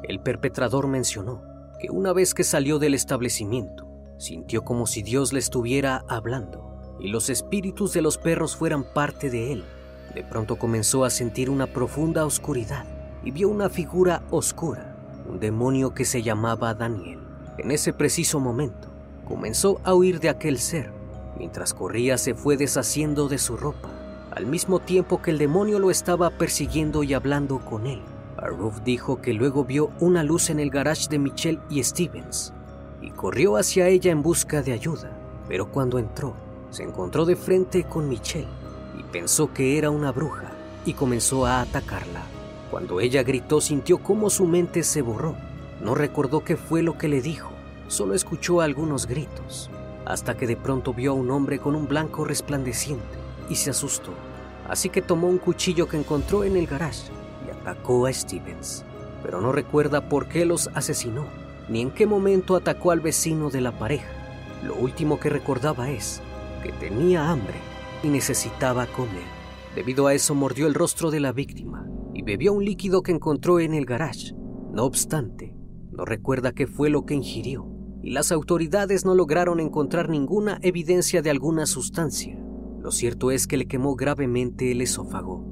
El 0.02 0.20
perpetrador 0.20 0.86
mencionó 0.86 1.42
que 1.78 1.90
una 1.90 2.12
vez 2.12 2.34
que 2.34 2.44
salió 2.44 2.78
del 2.78 2.94
establecimiento, 2.94 3.88
sintió 4.18 4.64
como 4.64 4.86
si 4.86 5.02
Dios 5.02 5.32
le 5.32 5.38
estuviera 5.38 6.04
hablando 6.08 6.96
y 7.00 7.08
los 7.08 7.30
espíritus 7.30 7.92
de 7.92 8.02
los 8.02 8.18
perros 8.18 8.56
fueran 8.56 8.84
parte 8.84 9.30
de 9.30 9.52
él. 9.52 9.64
De 10.14 10.22
pronto 10.24 10.56
comenzó 10.56 11.04
a 11.04 11.10
sentir 11.10 11.48
una 11.48 11.66
profunda 11.66 12.24
oscuridad 12.24 12.84
y 13.22 13.30
vio 13.30 13.48
una 13.48 13.68
figura 13.68 14.22
oscura, 14.30 14.96
un 15.28 15.40
demonio 15.40 15.94
que 15.94 16.04
se 16.04 16.22
llamaba 16.22 16.74
Daniel. 16.74 17.20
En 17.58 17.70
ese 17.70 17.92
preciso 17.92 18.40
momento, 18.40 18.88
comenzó 19.26 19.80
a 19.84 19.94
huir 19.94 20.20
de 20.20 20.28
aquel 20.28 20.58
ser. 20.58 20.99
Mientras 21.40 21.72
corría 21.72 22.18
se 22.18 22.34
fue 22.34 22.58
deshaciendo 22.58 23.26
de 23.26 23.38
su 23.38 23.56
ropa, 23.56 23.88
al 24.30 24.44
mismo 24.44 24.78
tiempo 24.78 25.22
que 25.22 25.30
el 25.30 25.38
demonio 25.38 25.78
lo 25.78 25.90
estaba 25.90 26.28
persiguiendo 26.28 27.02
y 27.02 27.14
hablando 27.14 27.60
con 27.60 27.86
él. 27.86 28.02
Aruf 28.36 28.82
dijo 28.82 29.22
que 29.22 29.32
luego 29.32 29.64
vio 29.64 29.90
una 30.00 30.22
luz 30.22 30.50
en 30.50 30.60
el 30.60 30.68
garage 30.68 31.08
de 31.08 31.18
Michelle 31.18 31.58
y 31.70 31.82
Stevens 31.82 32.52
y 33.00 33.10
corrió 33.12 33.56
hacia 33.56 33.88
ella 33.88 34.12
en 34.12 34.20
busca 34.20 34.60
de 34.60 34.74
ayuda, 34.74 35.16
pero 35.48 35.72
cuando 35.72 35.98
entró 35.98 36.34
se 36.68 36.82
encontró 36.82 37.24
de 37.24 37.36
frente 37.36 37.84
con 37.84 38.06
Michelle 38.06 38.46
y 38.98 39.02
pensó 39.04 39.50
que 39.54 39.78
era 39.78 39.88
una 39.88 40.12
bruja 40.12 40.52
y 40.84 40.92
comenzó 40.92 41.46
a 41.46 41.62
atacarla. 41.62 42.20
Cuando 42.70 43.00
ella 43.00 43.22
gritó 43.22 43.62
sintió 43.62 43.96
cómo 43.96 44.28
su 44.28 44.44
mente 44.44 44.82
se 44.82 45.00
borró. 45.00 45.36
No 45.80 45.94
recordó 45.94 46.44
qué 46.44 46.58
fue 46.58 46.82
lo 46.82 46.98
que 46.98 47.08
le 47.08 47.22
dijo, 47.22 47.50
solo 47.88 48.12
escuchó 48.12 48.60
algunos 48.60 49.06
gritos, 49.06 49.70
hasta 50.12 50.36
que 50.36 50.46
de 50.46 50.56
pronto 50.56 50.92
vio 50.92 51.12
a 51.12 51.14
un 51.14 51.30
hombre 51.30 51.58
con 51.58 51.76
un 51.76 51.86
blanco 51.86 52.24
resplandeciente 52.24 53.18
y 53.48 53.56
se 53.56 53.70
asustó. 53.70 54.12
Así 54.68 54.88
que 54.88 55.02
tomó 55.02 55.28
un 55.28 55.38
cuchillo 55.38 55.88
que 55.88 55.96
encontró 55.96 56.44
en 56.44 56.56
el 56.56 56.66
garage 56.66 57.10
y 57.46 57.50
atacó 57.50 58.06
a 58.06 58.12
Stevens, 58.12 58.84
pero 59.22 59.40
no 59.40 59.52
recuerda 59.52 60.08
por 60.08 60.28
qué 60.28 60.44
los 60.44 60.68
asesinó, 60.74 61.26
ni 61.68 61.80
en 61.80 61.90
qué 61.90 62.06
momento 62.06 62.56
atacó 62.56 62.90
al 62.90 63.00
vecino 63.00 63.50
de 63.50 63.60
la 63.60 63.72
pareja. 63.72 64.10
Lo 64.64 64.74
último 64.74 65.18
que 65.18 65.30
recordaba 65.30 65.90
es 65.90 66.20
que 66.62 66.72
tenía 66.72 67.30
hambre 67.30 67.54
y 68.02 68.08
necesitaba 68.08 68.86
comer. 68.86 69.40
Debido 69.74 70.06
a 70.06 70.14
eso 70.14 70.34
mordió 70.34 70.66
el 70.66 70.74
rostro 70.74 71.10
de 71.10 71.20
la 71.20 71.32
víctima 71.32 71.86
y 72.12 72.22
bebió 72.22 72.52
un 72.52 72.64
líquido 72.64 73.02
que 73.02 73.12
encontró 73.12 73.60
en 73.60 73.74
el 73.74 73.86
garage. 73.86 74.34
No 74.72 74.84
obstante, 74.84 75.54
no 75.90 76.04
recuerda 76.04 76.52
qué 76.52 76.66
fue 76.66 76.90
lo 76.90 77.06
que 77.06 77.14
ingirió 77.14 77.69
y 78.02 78.10
las 78.10 78.32
autoridades 78.32 79.04
no 79.04 79.14
lograron 79.14 79.60
encontrar 79.60 80.08
ninguna 80.08 80.58
evidencia 80.62 81.22
de 81.22 81.30
alguna 81.30 81.66
sustancia. 81.66 82.38
Lo 82.80 82.90
cierto 82.90 83.30
es 83.30 83.46
que 83.46 83.56
le 83.56 83.66
quemó 83.66 83.94
gravemente 83.94 84.72
el 84.72 84.80
esófago. 84.80 85.44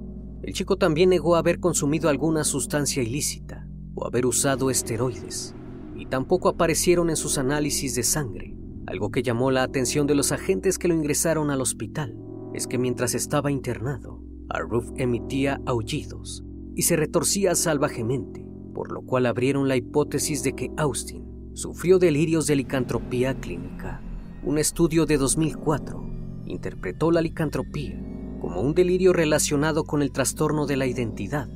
El 0.43 0.55
chico 0.55 0.77
también 0.77 1.11
negó 1.11 1.37
haber 1.37 1.61
consumido 1.61 2.09
alguna 2.09 2.45
sustancia 2.45 3.03
ilícita 3.03 3.69
o 3.95 4.07
haber 4.07 4.25
usado 4.25 4.71
esteroides, 4.71 5.55
y 5.95 6.07
tampoco 6.07 6.49
aparecieron 6.49 7.11
en 7.11 7.17
sus 7.17 7.37
análisis 7.37 7.95
de 7.95 8.03
sangre. 8.03 8.57
Algo 8.87 9.11
que 9.11 9.23
llamó 9.23 9.51
la 9.51 9.63
atención 9.63 10.07
de 10.07 10.15
los 10.15 10.33
agentes 10.33 10.79
que 10.79 10.89
lo 10.89 10.95
ingresaron 10.95 11.51
al 11.51 11.61
hospital 11.61 12.17
es 12.55 12.67
que 12.67 12.79
mientras 12.79 13.15
estaba 13.15 13.51
internado, 13.51 14.23
Aruf 14.49 14.91
emitía 14.97 15.61
aullidos 15.67 16.43
y 16.75 16.83
se 16.83 16.97
retorcía 16.97 17.55
salvajemente, 17.55 18.47
por 18.73 18.93
lo 18.93 19.03
cual 19.03 19.27
abrieron 19.27 19.69
la 19.69 19.77
hipótesis 19.77 20.43
de 20.43 20.55
que 20.55 20.71
Austin 20.79 21.28
sufrió 21.59 21.99
delirios 21.99 22.47
de 22.47 22.55
licantropía 22.55 23.35
clínica. 23.35 24.01
Un 24.45 24.59
estudio 24.59 25.07
de 25.07 25.17
2004 25.17 26.09
interpretó 26.47 27.11
la 27.11 27.21
licantropía 27.21 28.01
como 28.41 28.61
un 28.61 28.75
delirio 28.75 29.13
relacionado 29.13 29.83
con 29.83 30.01
el 30.01 30.13
trastorno 30.13 30.67
de 30.67 30.77
la 30.77 30.87
identidad, 30.87 31.49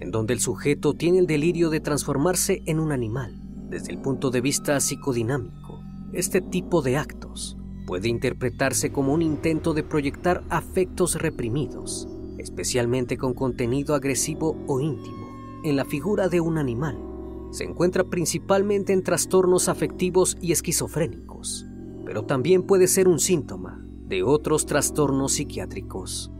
en 0.00 0.10
donde 0.10 0.32
el 0.32 0.40
sujeto 0.40 0.94
tiene 0.94 1.18
el 1.18 1.26
delirio 1.26 1.68
de 1.68 1.80
transformarse 1.80 2.62
en 2.64 2.80
un 2.80 2.92
animal. 2.92 3.38
Desde 3.68 3.92
el 3.92 3.98
punto 3.98 4.30
de 4.30 4.40
vista 4.40 4.80
psicodinámico, 4.80 5.82
este 6.14 6.40
tipo 6.40 6.80
de 6.80 6.96
actos 6.96 7.58
puede 7.86 8.08
interpretarse 8.08 8.90
como 8.90 9.12
un 9.12 9.20
intento 9.20 9.74
de 9.74 9.82
proyectar 9.82 10.42
afectos 10.48 11.16
reprimidos, 11.16 12.08
especialmente 12.38 13.18
con 13.18 13.34
contenido 13.34 13.94
agresivo 13.94 14.56
o 14.66 14.80
íntimo, 14.80 15.60
en 15.62 15.76
la 15.76 15.84
figura 15.84 16.28
de 16.28 16.40
un 16.40 16.56
animal. 16.56 17.11
Se 17.52 17.64
encuentra 17.64 18.04
principalmente 18.04 18.94
en 18.94 19.02
trastornos 19.02 19.68
afectivos 19.68 20.38
y 20.40 20.52
esquizofrénicos, 20.52 21.66
pero 22.06 22.24
también 22.24 22.62
puede 22.62 22.88
ser 22.88 23.08
un 23.08 23.18
síntoma 23.18 23.84
de 24.08 24.22
otros 24.22 24.64
trastornos 24.64 25.34
psiquiátricos. 25.34 26.32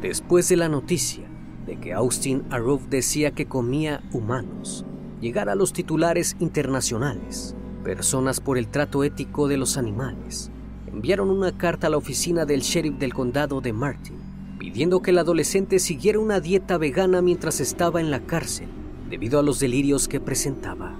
Después 0.00 0.48
de 0.48 0.56
la 0.56 0.68
noticia 0.68 1.28
de 1.66 1.80
que 1.80 1.92
Austin 1.92 2.44
Aruf 2.50 2.86
decía 2.90 3.32
que 3.32 3.46
comía 3.46 4.04
humanos, 4.12 4.86
llegar 5.20 5.48
a 5.48 5.56
los 5.56 5.72
titulares 5.72 6.36
internacionales, 6.38 7.56
personas 7.82 8.38
por 8.38 8.56
el 8.56 8.68
trato 8.68 9.02
ético 9.02 9.48
de 9.48 9.56
los 9.56 9.76
animales, 9.76 10.52
enviaron 10.86 11.28
una 11.28 11.58
carta 11.58 11.88
a 11.88 11.90
la 11.90 11.96
oficina 11.96 12.46
del 12.46 12.60
sheriff 12.60 13.00
del 13.00 13.12
condado 13.12 13.60
de 13.60 13.72
Martin, 13.72 14.16
pidiendo 14.60 15.02
que 15.02 15.10
el 15.10 15.18
adolescente 15.18 15.80
siguiera 15.80 16.20
una 16.20 16.38
dieta 16.38 16.78
vegana 16.78 17.20
mientras 17.20 17.58
estaba 17.58 18.00
en 18.00 18.12
la 18.12 18.20
cárcel, 18.20 18.68
debido 19.10 19.40
a 19.40 19.42
los 19.42 19.58
delirios 19.58 20.08
que 20.08 20.20
presentaba. 20.20 20.96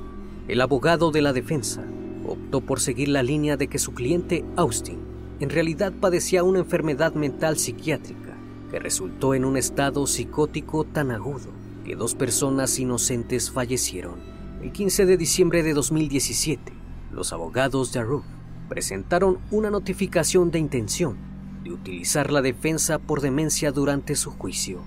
El 0.49 0.61
abogado 0.61 1.13
de 1.13 1.23
la 1.23 1.33
defensa 1.33 1.85
optó 2.27 2.61
por 2.61 2.81
seguir 2.81 3.09
la 3.09 3.23
línea 3.23 3.57
de 3.57 3.69
que 3.69 3.79
su 3.79 3.95
cliente 3.95 4.45
Austin 4.57 4.99
en 5.39 5.49
realidad 5.49 5.93
padecía 5.93 6.43
una 6.43 6.59
enfermedad 6.59 7.15
mental 7.15 7.57
psiquiátrica 7.57 8.37
que 8.71 8.81
resultó 8.81 9.35
en 9.35 9.45
un 9.45 9.57
estado 9.57 10.07
psicótico 10.07 10.85
tan 10.85 11.13
agudo 11.13 11.51
que 11.85 11.97
dos 11.97 12.15
personas 12.15 12.79
inocentes 12.79 13.51
fallecieron. 13.51 14.17
El 14.63 14.73
15 14.73 15.07
de 15.07 15.17
diciembre 15.17 15.63
de 15.63 15.73
2017, 15.73 16.73
los 17.13 17.33
abogados 17.33 17.93
de 17.93 18.01
Aruf 18.01 18.25
presentaron 18.69 19.39
una 19.51 19.71
notificación 19.71 20.51
de 20.51 20.59
intención 20.59 21.17
de 21.65 21.73
utilizar 21.73 22.31
la 22.31 22.43
defensa 22.43 22.99
por 22.99 23.21
demencia 23.21 23.73
durante 23.73 24.15
su 24.17 24.31
juicio. 24.31 24.81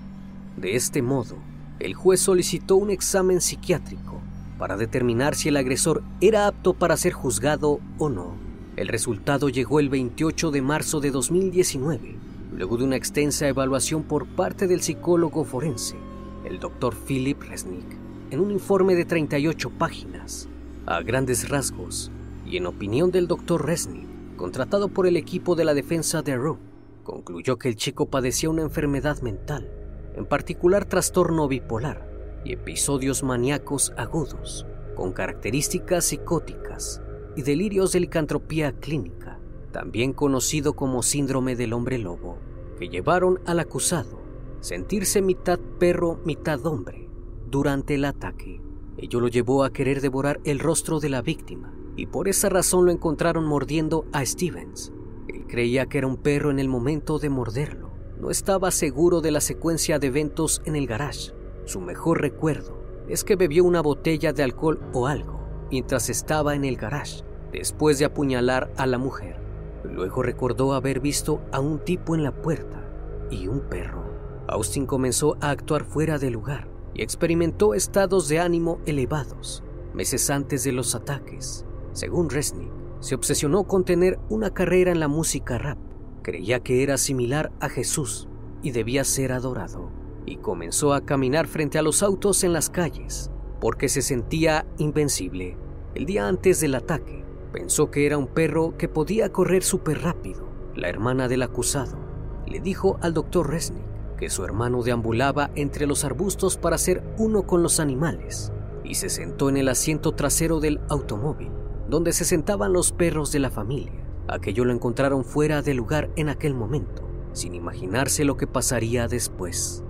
De 0.56 0.76
este 0.76 1.02
modo, 1.02 1.36
el 1.80 1.94
juez 1.94 2.20
solicitó 2.20 2.76
un 2.76 2.90
examen 2.90 3.40
psiquiátrico 3.40 4.20
para 4.58 4.76
determinar 4.76 5.34
si 5.34 5.48
el 5.48 5.56
agresor 5.56 6.02
era 6.20 6.46
apto 6.46 6.74
para 6.74 6.96
ser 6.96 7.12
juzgado 7.12 7.80
o 7.98 8.08
no. 8.08 8.34
El 8.76 8.88
resultado 8.88 9.48
llegó 9.48 9.80
el 9.80 9.88
28 9.88 10.50
de 10.50 10.62
marzo 10.62 11.00
de 11.00 11.10
2019, 11.10 12.16
luego 12.56 12.76
de 12.76 12.84
una 12.84 12.96
extensa 12.96 13.48
evaluación 13.48 14.04
por 14.04 14.26
parte 14.26 14.66
del 14.66 14.80
psicólogo 14.80 15.44
forense, 15.44 15.96
el 16.44 16.60
doctor 16.60 16.94
Philip 16.94 17.42
Resnick, 17.42 17.86
en 18.30 18.40
un 18.40 18.50
informe 18.50 18.94
de 18.94 19.04
38 19.04 19.70
páginas. 19.70 20.48
A 20.86 21.00
grandes 21.02 21.48
rasgos, 21.48 22.10
y 22.46 22.56
en 22.56 22.66
opinión 22.66 23.10
del 23.10 23.26
doctor 23.26 23.64
Resnick, 23.64 24.06
contratado 24.36 24.88
por 24.88 25.06
el 25.06 25.16
equipo 25.16 25.54
de 25.54 25.64
la 25.64 25.74
defensa 25.74 26.22
de 26.22 26.36
Roe, 26.36 26.58
concluyó 27.02 27.58
que 27.58 27.68
el 27.68 27.76
chico 27.76 28.06
padecía 28.06 28.50
una 28.50 28.62
enfermedad 28.62 29.20
mental, 29.22 29.68
en 30.14 30.26
particular 30.26 30.84
trastorno 30.84 31.48
bipolar, 31.48 32.10
y 32.44 32.52
episodios 32.52 33.22
maníacos 33.22 33.92
agudos, 33.96 34.66
con 34.94 35.12
características 35.12 36.04
psicóticas 36.04 37.02
y 37.36 37.42
delirios 37.42 37.92
de 37.92 38.00
licantropía 38.00 38.72
clínica, 38.72 39.40
también 39.72 40.12
conocido 40.12 40.74
como 40.74 41.02
síndrome 41.02 41.56
del 41.56 41.72
hombre 41.72 41.98
lobo, 41.98 42.38
que 42.78 42.88
llevaron 42.88 43.40
al 43.46 43.60
acusado 43.60 44.22
sentirse 44.60 45.20
mitad 45.20 45.58
perro, 45.78 46.20
mitad 46.24 46.64
hombre 46.64 47.10
durante 47.50 47.96
el 47.96 48.04
ataque. 48.06 48.62
Ello 48.96 49.20
lo 49.20 49.28
llevó 49.28 49.62
a 49.62 49.72
querer 49.72 50.00
devorar 50.00 50.40
el 50.44 50.58
rostro 50.58 51.00
de 51.00 51.10
la 51.10 51.20
víctima 51.20 51.74
y 51.96 52.06
por 52.06 52.28
esa 52.28 52.48
razón 52.48 52.86
lo 52.86 52.90
encontraron 52.90 53.44
mordiendo 53.44 54.06
a 54.12 54.24
Stevens. 54.24 54.90
Él 55.28 55.44
creía 55.46 55.86
que 55.86 55.98
era 55.98 56.06
un 56.06 56.16
perro 56.16 56.50
en 56.50 56.58
el 56.58 56.68
momento 56.68 57.18
de 57.18 57.28
morderlo. 57.28 57.83
No 58.24 58.30
estaba 58.30 58.70
seguro 58.70 59.20
de 59.20 59.30
la 59.30 59.42
secuencia 59.42 59.98
de 59.98 60.06
eventos 60.06 60.62
en 60.64 60.76
el 60.76 60.86
garage 60.86 61.34
su 61.66 61.82
mejor 61.82 62.22
recuerdo 62.22 62.78
es 63.06 63.22
que 63.22 63.36
bebió 63.36 63.64
una 63.64 63.82
botella 63.82 64.32
de 64.32 64.42
alcohol 64.42 64.80
o 64.94 65.06
algo 65.06 65.40
mientras 65.70 66.08
estaba 66.08 66.54
en 66.54 66.64
el 66.64 66.76
garage, 66.76 67.22
después 67.52 67.98
de 67.98 68.06
apuñalar 68.06 68.72
a 68.78 68.86
la 68.86 68.96
mujer. 68.96 69.36
Luego 69.84 70.22
recordó 70.22 70.72
haber 70.72 71.00
visto 71.00 71.42
a 71.52 71.60
un 71.60 71.80
tipo 71.80 72.14
en 72.14 72.22
la 72.22 72.32
puerta 72.32 72.82
y 73.30 73.46
un 73.46 73.60
perro. 73.60 74.02
Austin 74.48 74.86
comenzó 74.86 75.36
a 75.42 75.50
actuar 75.50 75.84
fuera 75.84 76.18
de 76.18 76.30
lugar 76.30 76.66
y 76.94 77.02
experimentó 77.02 77.74
estados 77.74 78.26
de 78.28 78.40
ánimo 78.40 78.80
elevados 78.86 79.62
meses 79.92 80.30
antes 80.30 80.64
de 80.64 80.72
los 80.72 80.94
ataques. 80.94 81.66
Según 81.92 82.30
Resnick, 82.30 82.72
se 83.00 83.16
obsesionó 83.16 83.64
con 83.64 83.84
tener 83.84 84.18
una 84.30 84.54
carrera 84.54 84.92
en 84.92 85.00
la 85.00 85.08
música 85.08 85.58
rap. 85.58 85.76
Creía 86.24 86.60
que 86.60 86.82
era 86.82 86.96
similar 86.96 87.52
a 87.60 87.68
Jesús 87.68 88.28
y 88.62 88.70
debía 88.70 89.04
ser 89.04 89.30
adorado 89.30 89.90
y 90.24 90.38
comenzó 90.38 90.94
a 90.94 91.04
caminar 91.04 91.46
frente 91.46 91.78
a 91.78 91.82
los 91.82 92.02
autos 92.02 92.44
en 92.44 92.54
las 92.54 92.70
calles 92.70 93.30
porque 93.60 93.90
se 93.90 94.00
sentía 94.00 94.64
invencible. 94.78 95.58
El 95.94 96.06
día 96.06 96.26
antes 96.26 96.62
del 96.62 96.76
ataque, 96.76 97.22
pensó 97.52 97.90
que 97.90 98.06
era 98.06 98.16
un 98.16 98.26
perro 98.26 98.74
que 98.78 98.88
podía 98.88 99.32
correr 99.32 99.62
súper 99.62 100.00
rápido. 100.00 100.48
La 100.74 100.88
hermana 100.88 101.28
del 101.28 101.42
acusado 101.42 101.98
le 102.46 102.58
dijo 102.58 102.98
al 103.02 103.12
doctor 103.12 103.50
Resnick 103.50 103.84
que 104.16 104.30
su 104.30 104.44
hermano 104.44 104.82
deambulaba 104.82 105.50
entre 105.56 105.86
los 105.86 106.04
arbustos 106.04 106.56
para 106.56 106.78
ser 106.78 107.04
uno 107.18 107.46
con 107.46 107.62
los 107.62 107.80
animales 107.80 108.50
y 108.82 108.94
se 108.94 109.10
sentó 109.10 109.50
en 109.50 109.58
el 109.58 109.68
asiento 109.68 110.12
trasero 110.12 110.58
del 110.58 110.80
automóvil, 110.88 111.50
donde 111.90 112.14
se 112.14 112.24
sentaban 112.24 112.72
los 112.72 112.92
perros 112.92 113.30
de 113.30 113.40
la 113.40 113.50
familia. 113.50 114.03
Aquello 114.28 114.64
lo 114.64 114.72
encontraron 114.72 115.24
fuera 115.24 115.62
de 115.62 115.74
lugar 115.74 116.10
en 116.16 116.28
aquel 116.28 116.54
momento, 116.54 117.02
sin 117.32 117.54
imaginarse 117.54 118.24
lo 118.24 118.36
que 118.36 118.46
pasaría 118.46 119.06
después. 119.06 119.84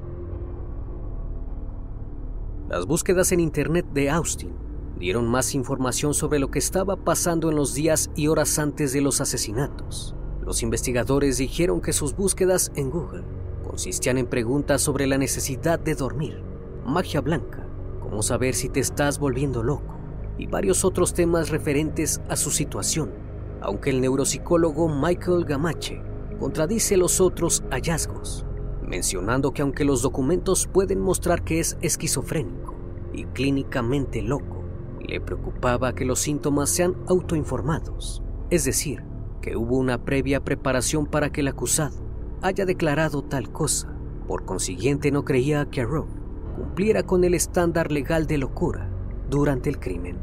Las 2.68 2.86
búsquedas 2.86 3.30
en 3.30 3.40
Internet 3.40 3.86
de 3.92 4.10
Austin 4.10 4.52
dieron 4.98 5.28
más 5.28 5.54
información 5.54 6.14
sobre 6.14 6.38
lo 6.38 6.50
que 6.50 6.58
estaba 6.58 6.96
pasando 6.96 7.50
en 7.50 7.56
los 7.56 7.74
días 7.74 8.10
y 8.16 8.28
horas 8.28 8.58
antes 8.58 8.92
de 8.92 9.00
los 9.00 9.20
asesinatos. 9.20 10.16
Los 10.42 10.62
investigadores 10.62 11.38
dijeron 11.38 11.80
que 11.80 11.92
sus 11.92 12.16
búsquedas 12.16 12.72
en 12.74 12.90
Google 12.90 13.24
consistían 13.64 14.18
en 14.18 14.26
preguntas 14.26 14.82
sobre 14.82 15.06
la 15.06 15.18
necesidad 15.18 15.78
de 15.78 15.94
dormir, 15.94 16.42
magia 16.84 17.20
blanca, 17.20 17.66
cómo 18.00 18.22
saber 18.22 18.54
si 18.54 18.68
te 18.68 18.80
estás 18.80 19.18
volviendo 19.18 19.62
loco 19.62 19.94
y 20.38 20.46
varios 20.46 20.84
otros 20.84 21.14
temas 21.14 21.50
referentes 21.50 22.20
a 22.28 22.36
su 22.36 22.50
situación, 22.50 23.23
aunque 23.64 23.88
el 23.88 24.02
neuropsicólogo 24.02 24.88
Michael 24.88 25.46
Gamache 25.46 26.02
contradice 26.38 26.98
los 26.98 27.20
otros 27.20 27.64
hallazgos, 27.70 28.44
mencionando 28.86 29.52
que 29.52 29.62
aunque 29.62 29.86
los 29.86 30.02
documentos 30.02 30.66
pueden 30.66 31.00
mostrar 31.00 31.44
que 31.44 31.60
es 31.60 31.78
esquizofrénico 31.80 32.74
y 33.14 33.24
clínicamente 33.24 34.20
loco, 34.20 34.62
le 35.00 35.18
preocupaba 35.18 35.94
que 35.94 36.04
los 36.04 36.18
síntomas 36.18 36.68
sean 36.68 36.94
autoinformados, 37.08 38.22
es 38.50 38.66
decir, 38.66 39.02
que 39.40 39.56
hubo 39.56 39.78
una 39.78 40.04
previa 40.04 40.44
preparación 40.44 41.06
para 41.06 41.30
que 41.30 41.40
el 41.40 41.48
acusado 41.48 41.96
haya 42.42 42.66
declarado 42.66 43.22
tal 43.22 43.50
cosa. 43.50 43.96
Por 44.28 44.44
consiguiente, 44.44 45.10
no 45.10 45.24
creía 45.24 45.70
que 45.70 45.84
Rowe 45.84 46.08
cumpliera 46.56 47.02
con 47.02 47.24
el 47.24 47.32
estándar 47.32 47.90
legal 47.90 48.26
de 48.26 48.36
locura 48.38 48.90
durante 49.30 49.70
el 49.70 49.78
crimen. 49.78 50.18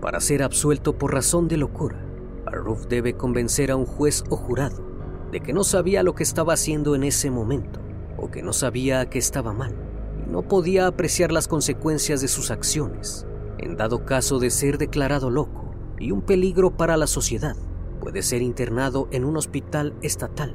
Para 0.00 0.20
ser 0.20 0.42
absuelto 0.42 0.96
por 0.96 1.12
razón 1.12 1.48
de 1.48 1.56
locura, 1.56 2.05
Aruf 2.46 2.86
debe 2.86 3.16
convencer 3.16 3.70
a 3.70 3.76
un 3.76 3.86
juez 3.86 4.24
o 4.30 4.36
jurado 4.36 4.84
de 5.30 5.40
que 5.40 5.52
no 5.52 5.64
sabía 5.64 6.02
lo 6.02 6.14
que 6.14 6.22
estaba 6.22 6.52
haciendo 6.52 6.94
en 6.94 7.02
ese 7.02 7.30
momento 7.30 7.80
o 8.16 8.30
que 8.30 8.42
no 8.42 8.52
sabía 8.52 9.10
que 9.10 9.18
estaba 9.18 9.52
mal 9.52 9.74
y 10.24 10.30
no 10.30 10.42
podía 10.42 10.86
apreciar 10.86 11.32
las 11.32 11.48
consecuencias 11.48 12.20
de 12.20 12.28
sus 12.28 12.50
acciones 12.50 13.26
en 13.58 13.76
dado 13.76 14.04
caso 14.04 14.38
de 14.38 14.50
ser 14.50 14.78
declarado 14.78 15.30
loco 15.30 15.70
y 15.98 16.10
un 16.10 16.22
peligro 16.22 16.76
para 16.76 16.96
la 16.96 17.06
sociedad 17.06 17.56
puede 18.00 18.22
ser 18.22 18.42
internado 18.42 19.08
en 19.10 19.24
un 19.24 19.36
hospital 19.36 19.94
estatal. 20.02 20.54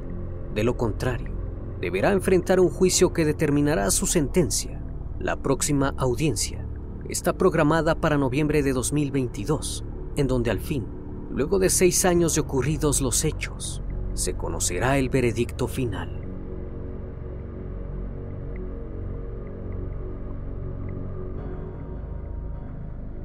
De 0.54 0.64
lo 0.64 0.76
contrario, 0.76 1.32
deberá 1.80 2.12
enfrentar 2.12 2.60
un 2.60 2.70
juicio 2.70 3.12
que 3.12 3.24
determinará 3.24 3.90
su 3.90 4.06
sentencia. 4.06 4.82
La 5.18 5.36
próxima 5.36 5.94
audiencia 5.98 6.66
está 7.08 7.36
programada 7.36 7.94
para 8.00 8.18
noviembre 8.18 8.62
de 8.62 8.72
2022, 8.72 9.84
en 10.16 10.26
donde 10.28 10.50
al 10.50 10.60
fin, 10.60 10.86
luego 11.32 11.58
de 11.58 11.70
seis 11.70 12.04
años 12.04 12.34
de 12.34 12.42
ocurridos 12.42 13.00
los 13.00 13.24
hechos, 13.24 13.82
se 14.12 14.34
conocerá 14.34 14.98
el 14.98 15.08
veredicto 15.08 15.66
final. 15.66 16.20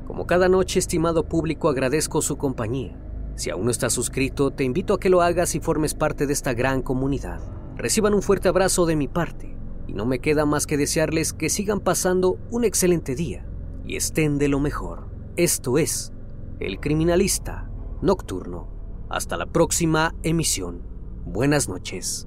Como 0.08 0.26
cada 0.26 0.48
noche, 0.48 0.80
estimado 0.80 1.28
público, 1.28 1.68
agradezco 1.68 2.22
su 2.22 2.38
compañía. 2.38 2.98
Si 3.36 3.50
aún 3.50 3.66
no 3.66 3.72
estás 3.72 3.94
suscrito, 3.94 4.52
te 4.52 4.64
invito 4.64 4.94
a 4.94 5.00
que 5.00 5.10
lo 5.10 5.22
hagas 5.22 5.54
y 5.54 5.60
formes 5.60 5.94
parte 5.94 6.26
de 6.26 6.34
esta 6.34 6.54
gran 6.54 6.82
comunidad. 6.82 7.42
Reciban 7.76 8.14
un 8.14 8.24
fuerte 8.24 8.48
abrazo 8.48 8.86
de 8.86 8.96
mi 8.96 9.08
parte 9.08 9.56
y 9.86 9.94
no 9.94 10.06
me 10.06 10.20
queda 10.20 10.46
más 10.46 10.66
que 10.66 10.78
desearles 10.78 11.34
que 11.34 11.50
sigan 11.50 11.82
pasando 11.82 12.40
un 12.50 12.64
excelente 12.64 13.16
día 13.16 13.46
y 13.86 13.98
estén 13.98 14.38
de 14.38 14.48
lo 14.48 14.60
mejor. 14.60 15.08
Esto 15.36 15.78
es 15.78 16.14
El 16.60 16.80
Criminalista 16.80 17.67
Nocturno. 18.02 18.68
Hasta 19.10 19.38
la 19.38 19.48
próxima 19.48 20.14
emisión. 20.24 20.82
Buenas 21.26 21.68
noches. 21.68 22.27